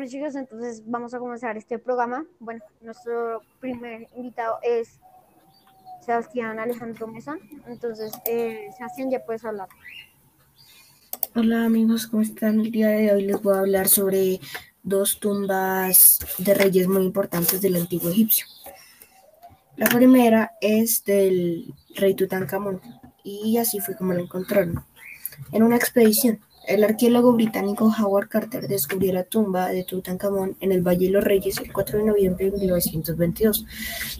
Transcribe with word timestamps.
Bueno 0.00 0.12
chicos, 0.12 0.34
entonces 0.34 0.82
vamos 0.86 1.12
a 1.12 1.18
comenzar 1.18 1.58
este 1.58 1.78
programa. 1.78 2.24
Bueno, 2.38 2.64
nuestro 2.80 3.42
primer 3.60 4.08
invitado 4.16 4.56
es 4.62 4.98
Sebastián 6.00 6.58
Alejandro 6.58 7.06
Mesa. 7.06 7.36
Entonces, 7.66 8.10
eh, 8.24 8.70
Sebastián, 8.78 9.10
ya 9.10 9.22
puedes 9.22 9.44
hablar. 9.44 9.68
Hola 11.34 11.66
amigos, 11.66 12.06
¿cómo 12.06 12.22
están? 12.22 12.60
El 12.60 12.70
día 12.70 12.88
de 12.88 13.12
hoy 13.12 13.26
les 13.26 13.42
voy 13.42 13.54
a 13.54 13.58
hablar 13.58 13.88
sobre 13.88 14.40
dos 14.82 15.20
tumbas 15.20 16.18
de 16.38 16.54
reyes 16.54 16.88
muy 16.88 17.04
importantes 17.04 17.60
del 17.60 17.76
antiguo 17.76 18.08
egipcio. 18.08 18.46
La 19.76 19.88
primera 19.88 20.52
es 20.62 21.04
del 21.04 21.74
rey 21.96 22.14
Tutankamón 22.14 22.80
y 23.22 23.58
así 23.58 23.80
fue 23.80 23.98
como 23.98 24.14
lo 24.14 24.22
encontraron 24.22 24.82
en 25.52 25.62
una 25.62 25.76
expedición. 25.76 26.40
El 26.70 26.84
arqueólogo 26.84 27.32
británico 27.32 27.92
Howard 27.98 28.28
Carter 28.28 28.68
descubrió 28.68 29.12
la 29.12 29.24
tumba 29.24 29.70
de 29.70 29.82
Tutankamón 29.82 30.56
en 30.60 30.70
el 30.70 30.82
Valle 30.82 31.06
de 31.06 31.12
los 31.14 31.24
Reyes 31.24 31.58
el 31.58 31.72
4 31.72 31.98
de 31.98 32.04
noviembre 32.04 32.44
de 32.44 32.58
1922, 32.58 33.66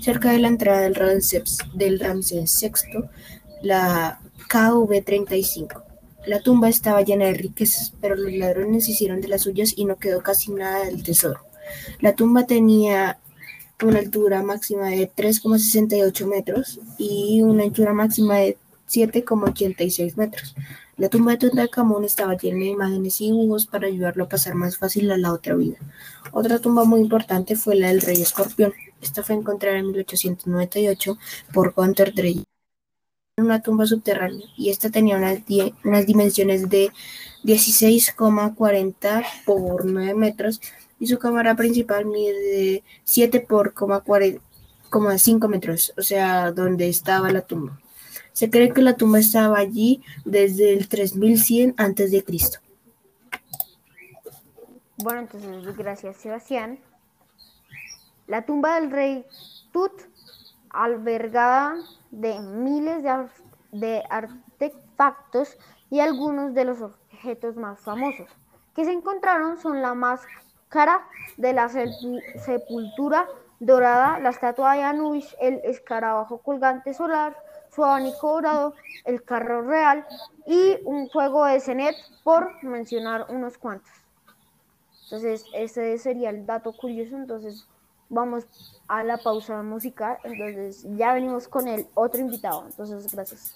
cerca 0.00 0.32
de 0.32 0.40
la 0.40 0.48
entrada 0.48 0.80
del 0.80 0.96
Ramsés, 0.96 1.58
VI, 1.74 3.04
la 3.62 4.20
KV-35. 4.48 5.80
La 6.26 6.40
tumba 6.40 6.68
estaba 6.68 7.02
llena 7.02 7.26
de 7.26 7.34
riquezas, 7.34 7.94
pero 8.00 8.16
los 8.16 8.32
ladrones 8.32 8.88
hicieron 8.88 9.20
de 9.20 9.28
las 9.28 9.42
suyas 9.42 9.72
y 9.76 9.84
no 9.84 9.98
quedó 9.98 10.20
casi 10.20 10.50
nada 10.50 10.86
del 10.86 11.04
tesoro. 11.04 11.38
La 12.00 12.16
tumba 12.16 12.46
tenía 12.46 13.20
una 13.80 14.00
altura 14.00 14.42
máxima 14.42 14.88
de 14.88 15.08
3,68 15.08 16.26
metros 16.26 16.80
y 16.98 17.42
una 17.42 17.62
anchura 17.62 17.92
máxima 17.92 18.38
de 18.38 18.58
7,86 18.90 20.16
metros. 20.16 20.54
La 20.96 21.08
tumba 21.08 21.32
de 21.32 21.38
Tutankamón 21.38 22.04
estaba 22.04 22.36
llena 22.36 22.58
de 22.58 22.66
imágenes 22.66 23.20
y 23.20 23.26
dibujos 23.26 23.66
para 23.66 23.86
ayudarlo 23.86 24.24
a 24.24 24.28
pasar 24.28 24.54
más 24.54 24.76
fácil 24.76 25.10
a 25.10 25.16
la 25.16 25.32
otra 25.32 25.54
vida. 25.54 25.78
Otra 26.32 26.58
tumba 26.58 26.84
muy 26.84 27.00
importante 27.00 27.56
fue 27.56 27.76
la 27.76 27.88
del 27.88 28.00
rey 28.00 28.20
escorpión. 28.20 28.72
Esta 29.00 29.22
fue 29.22 29.36
encontrada 29.36 29.78
en 29.78 29.86
1898 29.86 31.16
por 31.52 31.72
Gunter 31.72 32.12
Drey 32.14 32.44
en 33.36 33.44
una 33.46 33.62
tumba 33.62 33.86
subterránea 33.86 34.46
y 34.56 34.70
esta 34.70 34.90
tenía 34.90 35.16
unas, 35.16 35.38
unas 35.84 36.06
dimensiones 36.06 36.68
de 36.68 36.90
16,40 37.44 39.24
por 39.46 39.86
9 39.86 40.14
metros 40.14 40.60
y 40.98 41.06
su 41.06 41.18
cámara 41.18 41.56
principal 41.56 42.04
mide 42.04 42.84
7 43.04 43.40
por 43.40 43.72
5 45.16 45.48
metros, 45.48 45.94
o 45.96 46.02
sea, 46.02 46.52
donde 46.52 46.88
estaba 46.88 47.32
la 47.32 47.40
tumba. 47.40 47.80
Se 48.32 48.50
cree 48.50 48.72
que 48.72 48.82
la 48.82 48.96
tumba 48.96 49.18
estaba 49.18 49.58
allí 49.58 50.02
desde 50.24 50.72
el 50.72 50.88
3100 50.88 51.74
a.C. 51.76 52.24
Bueno, 54.98 55.20
entonces 55.20 55.76
gracias 55.76 56.16
Sebastián. 56.16 56.78
La 58.26 58.46
tumba 58.46 58.80
del 58.80 58.90
rey 58.90 59.26
Tut, 59.72 59.92
albergada 60.70 61.76
de 62.10 62.38
miles 62.40 63.02
de, 63.02 63.28
de 63.72 64.02
artefactos 64.08 65.56
y 65.90 66.00
algunos 66.00 66.54
de 66.54 66.64
los 66.64 66.80
objetos 66.80 67.56
más 67.56 67.80
famosos 67.80 68.28
que 68.74 68.84
se 68.84 68.92
encontraron 68.92 69.58
son 69.58 69.82
la 69.82 69.94
máscara 69.94 71.06
de 71.36 71.52
la 71.52 71.68
sepultura 71.68 73.28
dorada, 73.58 74.18
la 74.20 74.30
estatua 74.30 74.74
de 74.74 74.82
Anubis, 74.82 75.36
el 75.40 75.60
escarabajo 75.64 76.38
colgante 76.38 76.94
solar, 76.94 77.36
su 77.80 77.84
abanico 77.86 78.32
dorado, 78.34 78.74
el 79.06 79.22
carro 79.24 79.62
real 79.62 80.06
y 80.46 80.76
un 80.84 81.08
juego 81.08 81.46
de 81.46 81.60
Cenet, 81.60 81.96
por 82.22 82.62
mencionar 82.62 83.24
unos 83.30 83.56
cuantos. 83.56 83.90
Entonces, 85.04 85.46
ese 85.54 85.96
sería 85.96 86.28
el 86.28 86.44
dato 86.44 86.74
curioso. 86.74 87.16
Entonces, 87.16 87.66
vamos 88.10 88.46
a 88.86 89.02
la 89.02 89.16
pausa 89.16 89.62
musical. 89.62 90.18
Entonces, 90.24 90.86
ya 90.94 91.14
venimos 91.14 91.48
con 91.48 91.68
el 91.68 91.86
otro 91.94 92.20
invitado. 92.20 92.66
Entonces, 92.66 93.10
gracias. 93.14 93.54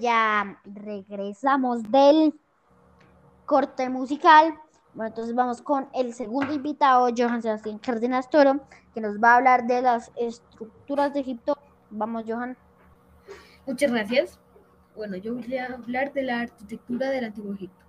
Ya 0.00 0.60
regresamos 0.64 1.82
del 1.90 2.34
corte 3.46 3.88
musical. 3.88 4.54
Bueno, 4.94 5.08
entonces 5.08 5.34
vamos 5.34 5.62
con 5.62 5.88
el 5.94 6.12
segundo 6.14 6.52
invitado, 6.52 7.08
Johan 7.16 7.42
Sebastián 7.42 7.78
Cárdenas 7.78 8.28
Toro, 8.30 8.60
que 8.92 9.00
nos 9.00 9.18
va 9.18 9.32
a 9.32 9.36
hablar 9.36 9.66
de 9.66 9.82
las 9.82 10.10
estructuras 10.16 11.14
de 11.14 11.20
Egipto. 11.20 11.56
Vamos, 11.90 12.24
Johan. 12.26 12.56
Muchas 13.66 13.90
gracias. 13.90 14.38
Bueno, 14.96 15.16
yo 15.16 15.34
voy 15.34 15.56
a 15.56 15.66
hablar 15.66 16.12
de 16.12 16.22
la 16.22 16.40
arquitectura 16.40 17.10
del 17.10 17.24
Antiguo 17.24 17.54
Egipto. 17.54 17.84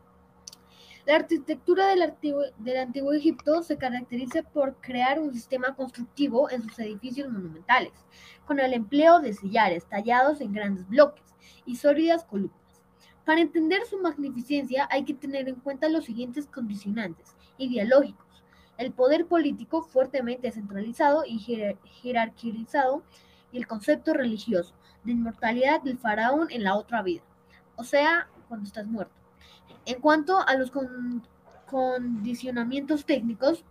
La 1.05 1.15
arquitectura 1.15 1.87
del 1.87 2.03
antiguo, 2.03 2.43
del 2.57 2.77
antiguo, 2.77 3.13
Egipto 3.13 3.63
se 3.63 3.77
caracteriza 3.77 4.43
por 4.43 4.75
crear 4.75 5.19
un 5.19 5.33
sistema 5.33 5.73
constructivo 5.75 6.51
en 6.51 6.61
sus 6.61 6.77
edificios 6.77 7.29
monumentales, 7.29 7.93
con 8.45 8.59
el 8.59 8.73
empleo 8.73 9.19
de 9.19 9.33
sillares 9.33 9.85
tallados 9.85 10.39
en 10.41 10.53
grandes 10.53 10.87
bloques 10.87 11.28
y 11.65 11.75
sólidas 11.75 12.25
columnas. 12.25 12.59
Para 13.25 13.41
entender 13.41 13.85
su 13.85 13.99
magnificencia 13.99 14.87
hay 14.89 15.05
que 15.05 15.13
tener 15.13 15.47
en 15.47 15.55
cuenta 15.55 15.89
los 15.89 16.05
siguientes 16.05 16.47
condicionantes 16.47 17.35
ideológicos. 17.57 18.25
El 18.77 18.91
poder 18.91 19.27
político 19.27 19.83
fuertemente 19.83 20.51
centralizado 20.51 21.23
y 21.25 21.39
jerarquizado 22.01 23.03
y 23.51 23.57
el 23.57 23.67
concepto 23.67 24.13
religioso 24.13 24.73
de 25.03 25.11
inmortalidad 25.11 25.81
del 25.81 25.97
faraón 25.97 26.47
en 26.49 26.63
la 26.63 26.75
otra 26.75 27.01
vida, 27.01 27.23
o 27.75 27.83
sea, 27.83 28.29
cuando 28.47 28.65
estás 28.65 28.87
muerto. 28.87 29.13
En 29.85 30.01
cuanto 30.01 30.39
a 30.47 30.55
los 30.55 30.71
condicionamientos 31.67 33.05
técnicos, 33.05 33.63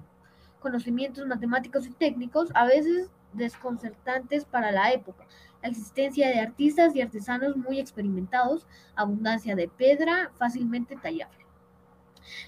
conocimientos 0.61 1.27
matemáticos 1.27 1.87
y 1.87 1.91
técnicos, 1.91 2.51
a 2.55 2.65
veces 2.67 3.11
desconcertantes 3.33 4.45
para 4.45 4.73
la 4.73 4.93
época, 4.93 5.27
la 5.63 5.69
existencia 5.69 6.29
de 6.29 6.41
artistas 6.41 6.95
y 6.95 7.01
artesanos 7.01 7.57
muy 7.57 7.81
experimentados, 7.81 8.67
abundancia 8.95 9.57
de 9.57 9.69
piedra 9.69 10.31
fácilmente 10.39 10.97
tallable. 10.97 11.47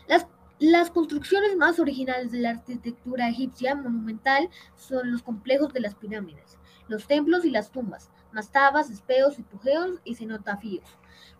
Las, 0.06 0.26
las, 0.58 0.90
construcciones 0.90 1.56
más 1.56 1.78
originales 1.78 2.30
de 2.32 2.40
la 2.40 2.50
arquitectura 2.50 3.28
egipcia 3.28 3.74
monumental 3.74 4.50
son 4.76 5.10
los 5.10 5.22
complejos 5.22 5.72
de 5.72 5.80
las 5.80 5.94
pirámides, 5.94 6.58
los 6.88 7.06
templos 7.06 7.44
y 7.44 7.50
las 7.50 7.70
tumbas, 7.70 8.10
mastabas, 8.32 8.90
espeos, 8.90 9.38
hipogeos 9.38 10.00
y 10.04 10.14
cenotafíos, 10.14 10.98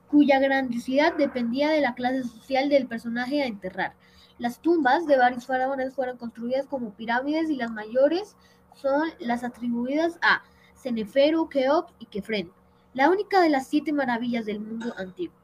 cuya 0.09 0.41
grandiosidad 0.41 1.15
dependía 1.15 1.71
de 1.71 1.81
la 1.81 1.95
clase 1.95 2.25
social 2.25 2.69
del 2.69 2.87
personaje 2.87 3.43
a 3.43 3.47
enterrar. 3.47 3.95
Las 4.39 4.61
tumbas 4.61 5.07
de 5.07 5.19
varios 5.19 5.47
faraones 5.47 5.95
fueron 5.95 6.17
construidas 6.17 6.67
como 6.67 6.95
pirámides 6.95 7.51
y 7.51 7.57
las 7.57 7.71
mayores 7.71 8.37
son 8.75 9.11
las 9.19 9.45
atribuidas 9.45 10.19
a 10.23 10.43
Ceneferu, 10.82 11.49
Keop 11.49 11.91
y 11.99 12.06
Kefren, 12.06 12.50
la 12.94 13.11
única 13.11 13.41
de 13.41 13.50
las 13.50 13.67
siete 13.67 13.93
maravillas 13.93 14.47
del 14.47 14.61
mundo 14.61 14.94
antiguo, 14.97 15.35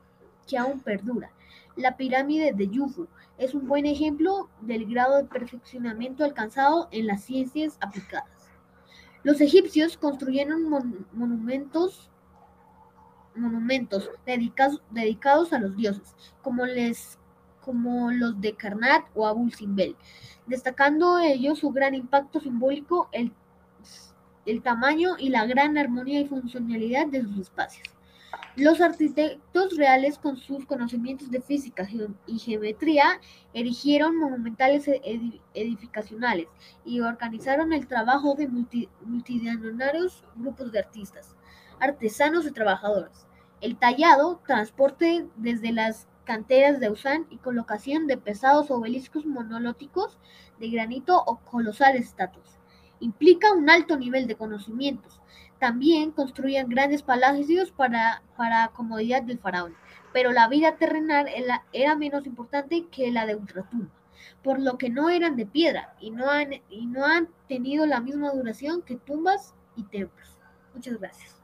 que 0.47 0.57
aún 0.57 0.81
perdura. 0.81 1.31
La 1.77 1.97
pirámide 1.97 2.53
de 2.53 2.69
Yufu 2.69 3.07
es 3.37 3.55
un 3.55 3.69
buen 3.69 3.85
ejemplo 3.85 4.49
del 4.63 4.87
grado 4.87 5.17
de 5.17 5.25
perfeccionamiento 5.25 6.25
alcanzado 6.25 6.89
en 6.91 7.07
las 7.07 7.23
ciencias 7.23 7.77
aplicadas. 7.81 8.51
Los 9.23 9.41
egipcios 9.41 9.99
construyeron 9.99 10.71
monumentos, 11.13 12.11
monumentos 13.35 14.11
dedicados, 14.25 14.83
dedicados 14.91 15.53
a 15.53 15.59
los 15.59 15.77
dioses, 15.77 16.15
como, 16.43 16.65
les, 16.65 17.19
como 17.61 18.11
los 18.11 18.41
de 18.41 18.55
Karnak 18.55 19.11
o 19.15 19.27
Abul 19.27 19.53
Simbel, 19.53 19.97
destacando 20.47 21.19
ellos 21.19 21.59
su 21.59 21.71
gran 21.71 21.95
impacto 21.95 22.41
simbólico, 22.41 23.09
el 23.13 23.33
el 24.47 24.63
tamaño 24.63 25.17
y 25.19 25.29
la 25.29 25.45
gran 25.45 25.77
armonía 25.77 26.21
y 26.21 26.27
funcionalidad 26.27 27.09
de 27.09 27.23
sus 27.23 27.39
espacios. 27.39 27.97
Los 28.57 28.81
arquitectos 28.81 29.77
reales, 29.77 30.19
con 30.19 30.37
sus 30.37 30.65
conocimientos 30.65 31.31
de 31.31 31.43
física 31.43 31.87
y 32.27 32.39
geometría, 32.39 33.21
erigieron 33.53 34.17
monumentales 34.17 34.89
edificacionales 35.55 36.47
y 36.85 37.01
organizaron 37.01 37.73
el 37.73 37.87
trabajo 37.87 38.35
de 38.35 38.49
multitudinarios 38.49 40.25
grupos 40.37 40.73
de 40.73 40.79
artistas, 40.79 41.37
artesanos 41.81 42.47
y 42.47 42.53
trabajadores. 42.53 43.27
El 43.61 43.77
tallado, 43.77 44.41
transporte 44.47 45.27
desde 45.37 45.73
las 45.73 46.09
canteras 46.25 46.81
de 46.81 46.91
Usán 46.91 47.27
y 47.31 47.37
colocación 47.39 48.07
de 48.07 48.17
pesados 48.17 48.71
obeliscos 48.71 49.27
monolíticos 49.27 50.19
de 50.59 50.71
granito 50.71 51.23
o 51.27 51.37
colosales 51.41 52.07
estatuas. 52.07 52.56
Implica 53.01 53.53
un 53.53 53.69
alto 53.71 53.97
nivel 53.97 54.27
de 54.27 54.37
conocimientos. 54.37 55.21
También 55.59 56.13
construían 56.13 56.69
grandes 56.69 57.03
palacios 57.03 57.71
para, 57.71 58.23
para 58.37 58.69
comodidad 58.69 59.23
del 59.23 59.39
faraón, 59.39 59.75
pero 60.13 60.33
la 60.33 60.49
vida 60.49 60.77
terrenal 60.77 61.27
era, 61.73 61.97
menos 61.97 62.27
importante 62.27 62.87
que 62.91 63.11
la 63.11 63.27
de 63.27 63.37
ultratumba, 63.37 63.91
por 64.43 64.61
lo 64.61 64.77
que 64.77 64.91
no 64.91 65.09
eran 65.09 65.37
de 65.37 65.47
piedra 65.47 65.95
y 65.99 66.11
no 66.11 66.31
han, 66.31 66.55
y 66.69 66.87
no 66.87 67.05
han 67.07 67.29
tenido 67.49 67.87
la 67.87 68.01
misma 68.01 68.31
duración 68.33 68.83
que 68.83 68.97
tumbas 68.97 69.55
y 69.77 69.85
templos. 69.85 70.39
Muchas 70.75 70.99
gracias. 70.99 71.37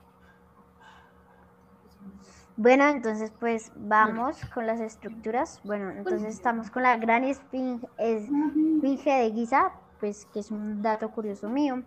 Bueno, 2.57 2.87
entonces 2.89 3.33
pues 3.41 3.73
vamos 3.77 4.39
con 4.53 4.67
las 4.67 4.79
estructuras. 4.79 5.61
Bueno, 5.65 5.91
entonces 5.91 6.35
estamos 6.35 6.71
con 6.71 6.83
la 6.83 6.99
gran 6.99 7.25
esfinge, 7.25 7.89
esfinge 7.97 9.11
de 9.11 9.33
Giza, 9.33 9.73
pues 10.03 10.27
que 10.33 10.41
es 10.41 10.51
un 10.51 10.83
dato 10.83 11.13
curioso 11.13 11.49
mío. 11.49 11.85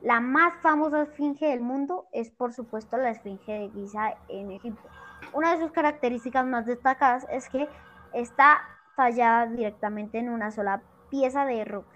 La 0.00 0.20
más 0.20 0.54
famosa 0.62 1.02
esfinge 1.02 1.48
del 1.48 1.62
mundo 1.62 2.06
es 2.12 2.30
por 2.30 2.52
supuesto 2.52 2.96
la 2.96 3.10
esfinge 3.10 3.50
de 3.50 3.70
Giza 3.70 4.14
en 4.28 4.52
Egipto. 4.52 4.88
Una 5.32 5.50
de 5.50 5.64
sus 5.64 5.72
características 5.72 6.46
más 6.46 6.64
destacadas 6.64 7.26
es 7.28 7.48
que 7.48 7.68
está 8.12 8.60
tallada 8.94 9.46
directamente 9.46 10.18
en 10.18 10.28
una 10.28 10.52
sola 10.52 10.80
pieza 11.10 11.44
de 11.44 11.64
roca. 11.64 11.90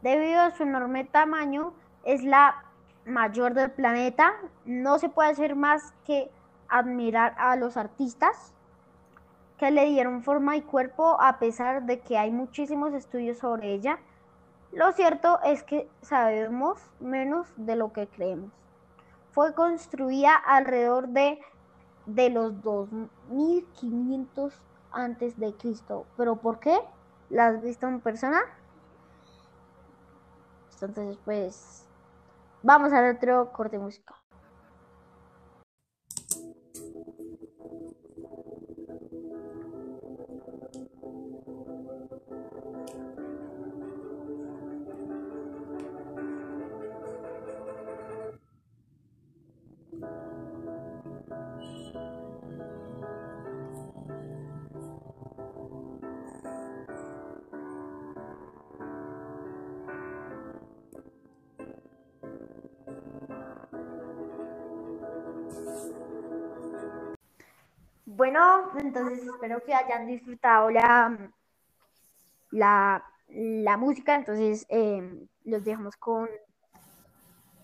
Debido 0.00 0.40
a 0.40 0.52
su 0.52 0.62
enorme 0.62 1.04
tamaño, 1.04 1.74
es 2.04 2.24
la 2.24 2.64
mayor 3.04 3.52
del 3.52 3.72
planeta. 3.72 4.32
No 4.64 4.98
se 4.98 5.10
puede 5.10 5.32
hacer 5.32 5.54
más 5.54 5.92
que 6.06 6.30
admirar 6.70 7.34
a 7.36 7.56
los 7.56 7.76
artistas 7.76 8.54
que 9.58 9.70
le 9.70 9.84
dieron 9.84 10.22
forma 10.22 10.56
y 10.56 10.62
cuerpo 10.62 11.20
a 11.20 11.38
pesar 11.38 11.82
de 11.82 12.00
que 12.00 12.16
hay 12.16 12.30
muchísimos 12.30 12.94
estudios 12.94 13.36
sobre 13.36 13.74
ella. 13.74 13.98
Lo 14.72 14.90
cierto 14.92 15.38
es 15.44 15.62
que 15.62 15.90
sabemos 16.00 16.80
menos 16.98 17.46
de 17.56 17.76
lo 17.76 17.92
que 17.92 18.08
creemos. 18.08 18.50
Fue 19.30 19.54
construida 19.54 20.34
alrededor 20.34 21.08
de, 21.08 21.40
de 22.06 22.30
los 22.30 22.62
2500 22.62 24.54
antes 24.90 25.38
de 25.38 25.54
Cristo. 25.54 26.06
¿Pero 26.16 26.36
por 26.36 26.58
qué? 26.58 26.80
¿La 27.28 27.48
has 27.48 27.62
visto 27.62 27.86
en 27.86 28.00
persona? 28.00 28.40
Entonces, 30.80 31.18
pues, 31.24 31.86
vamos 32.62 32.92
a 32.94 33.10
otro 33.10 33.52
corte 33.52 33.78
musical. 33.78 34.21
Bueno, 68.22 68.70
entonces 68.78 69.26
espero 69.26 69.64
que 69.64 69.74
hayan 69.74 70.06
disfrutado 70.06 70.70
la, 70.70 71.32
la, 72.52 73.04
la 73.26 73.76
música. 73.76 74.14
Entonces 74.14 74.64
eh, 74.68 75.26
los 75.42 75.64
dejamos 75.64 75.96
con, 75.96 76.28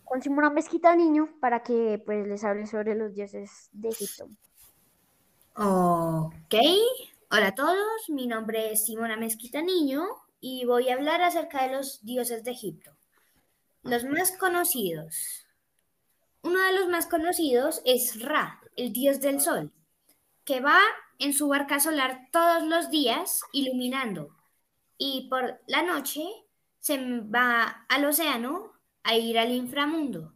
con 0.03 0.21
Simona 0.21 0.51
Mezquita 0.51 0.97
Niño 0.97 1.29
para 1.41 1.63
que 1.63 2.03
pues 2.05 2.27
les 2.27 2.43
hable 2.43 2.67
sobre 2.67 2.97
los 2.97 3.15
dioses 3.15 3.69
de 3.71 3.91
Egipto. 3.91 4.27
Ok, 5.55 6.55
hola 7.31 7.47
a 7.47 7.55
todos, 7.55 8.09
mi 8.09 8.27
nombre 8.27 8.73
es 8.73 8.85
Simona 8.85 9.17
Mezquita 9.17 9.63
Niño 9.63 10.09
y 10.41 10.65
voy 10.65 10.89
a 10.89 10.95
hablar 10.95 11.23
acerca 11.23 11.69
de 11.69 11.77
los 11.77 12.05
dioses 12.05 12.43
de 12.43 12.51
Egipto. 12.51 12.91
Los 13.85 14.03
más 14.07 14.37
conocidos. 14.37 15.47
Uno 16.43 16.59
de 16.59 16.81
los 16.81 16.89
más 16.89 17.07
conocidos 17.07 17.81
es 17.85 18.21
Ra, 18.21 18.61
el 18.75 18.93
dios 18.93 19.21
del 19.21 19.41
sol 19.41 19.73
que 20.49 20.61
va 20.61 20.81
en 21.19 21.35
su 21.35 21.47
barca 21.47 21.79
solar 21.79 22.31
todos 22.33 22.63
los 22.63 22.91
días 22.91 23.43
iluminando 23.53 24.35
y 24.97 25.29
por 25.29 25.61
la 25.67 25.83
noche 25.83 26.25
se 26.81 26.97
va 27.21 27.85
al 27.87 28.07
océano 28.07 28.73
a 29.03 29.15
ir 29.15 29.39
al 29.39 29.53
inframundo 29.53 30.33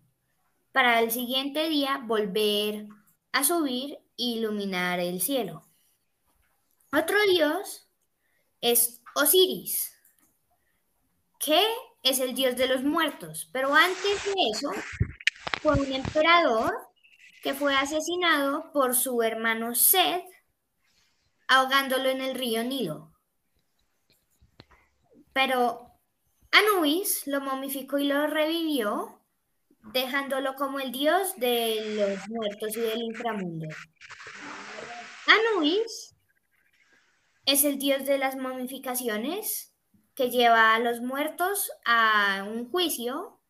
para 0.71 1.01
el 1.01 1.11
siguiente 1.11 1.67
día 1.71 2.03
volver 2.05 2.89
a 3.33 3.43
subir 3.43 3.95
e 4.19 4.25
iluminar 4.37 5.01
el 5.01 5.23
cielo. 5.23 5.67
Otro 6.93 7.17
dios 7.31 7.89
es 8.61 9.01
Osiris, 9.15 9.97
que 11.39 11.65
es 12.03 12.21
el 12.21 12.35
dios 12.35 12.55
de 12.57 12.69
los 12.69 12.85
muertos, 12.85 13.49
pero 13.51 13.75
antes 13.75 14.27
de 14.27 14.35
eso 14.53 14.73
fue 15.63 15.73
un 15.73 15.91
emperador 15.91 16.92
que 17.43 17.55
fue 17.55 17.75
asesinado 17.75 18.71
por 18.73 18.95
su 18.95 19.21
hermano 19.23 19.75
Seth, 19.75 20.25
ahogándolo 21.49 22.09
en 22.09 22.21
el 22.21 22.35
río 22.37 22.63
Nilo. 22.63 23.13
Pero 25.33 25.91
Anubis 26.53 27.27
lo 27.27 27.41
momificó 27.41 27.99
y 27.99 28.05
lo 28.05 28.27
revivió, 28.29 29.21
dejándolo 29.93 30.55
como 30.55 30.79
el 30.79 30.93
dios 30.93 31.35
de 31.37 31.97
los 31.97 32.29
muertos 32.29 32.77
y 32.77 32.81
del 32.81 33.03
inframundo. 33.03 33.67
Anubis 35.27 36.15
es 37.45 37.65
el 37.65 37.79
dios 37.79 38.05
de 38.05 38.19
las 38.19 38.37
momificaciones 38.37 39.75
que 40.15 40.31
lleva 40.31 40.75
a 40.75 40.79
los 40.79 41.01
muertos 41.01 41.73
a 41.85 42.45
un 42.47 42.71
juicio 42.71 43.41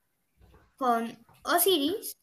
con 0.77 1.27
Osiris 1.45 2.22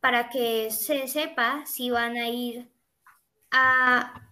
para 0.00 0.30
que 0.30 0.70
se 0.70 1.08
sepa 1.08 1.64
si 1.66 1.90
van 1.90 2.16
a 2.16 2.28
ir 2.28 2.70
a 3.50 4.22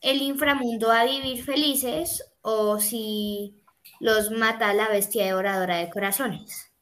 el 0.00 0.22
inframundo 0.22 0.90
a 0.90 1.04
vivir 1.04 1.44
felices 1.44 2.24
o 2.42 2.78
si 2.78 3.62
los 4.00 4.30
mata 4.30 4.72
la 4.74 4.88
bestia 4.88 5.26
devoradora 5.26 5.76
de 5.76 5.90
corazones. 5.90 6.72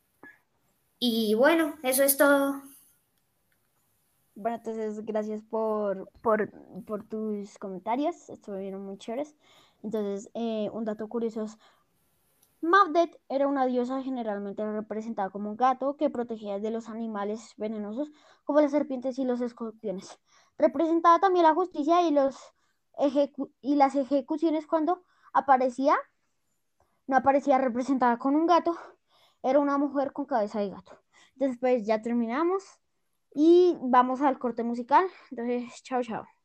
Y 0.98 1.34
bueno, 1.34 1.76
eso 1.82 2.02
es 2.02 2.16
todo. 2.16 2.62
Bueno, 4.34 4.56
entonces 4.56 5.04
gracias 5.04 5.42
por, 5.50 6.10
por, 6.22 6.48
tus 7.08 7.58
comentarios, 7.58 8.30
estuvieron 8.30 8.84
muy 8.84 8.96
chéveres. 8.98 9.34
Entonces, 9.82 10.30
eh, 10.34 10.70
un 10.72 10.84
dato 10.84 11.08
curioso 11.08 11.44
es, 11.44 11.58
Mabdet 12.60 13.20
era 13.28 13.46
una 13.46 13.66
diosa 13.66 14.02
generalmente 14.02 14.64
representada 14.70 15.30
como 15.30 15.50
un 15.50 15.56
gato 15.56 15.96
que 15.96 16.10
protegía 16.10 16.58
de 16.58 16.70
los 16.70 16.88
animales 16.88 17.54
venenosos 17.56 18.10
como 18.44 18.60
las 18.60 18.72
serpientes 18.72 19.18
y 19.18 19.24
los 19.24 19.40
escorpiones. 19.40 20.18
Representaba 20.58 21.20
también 21.20 21.44
la 21.44 21.54
justicia 21.54 22.02
y, 22.02 22.10
los 22.10 22.36
y 23.60 23.76
las 23.76 23.94
ejecuciones 23.94 24.66
cuando 24.66 25.04
aparecía, 25.32 25.96
no 27.06 27.16
aparecía 27.16 27.58
representada 27.58 28.18
con 28.18 28.34
un 28.34 28.46
gato, 28.46 28.76
era 29.42 29.60
una 29.60 29.78
mujer 29.78 30.12
con 30.12 30.26
cabeza 30.26 30.60
de 30.60 30.70
gato. 30.70 30.98
Después 31.36 31.86
ya 31.86 32.02
terminamos 32.02 32.64
y 33.34 33.76
vamos 33.80 34.20
al 34.20 34.38
corte 34.38 34.64
musical. 34.64 35.06
Entonces, 35.30 35.82
chao, 35.84 36.02
chao. 36.02 36.37